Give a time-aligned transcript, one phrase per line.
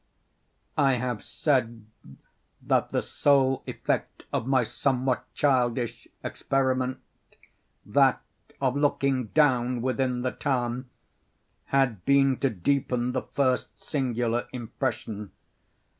[0.79, 1.85] I have said
[2.63, 8.19] that the sole effect of my somewhat childish experiment—that
[8.59, 15.33] of looking down within the tarn—had been to deepen the first singular impression.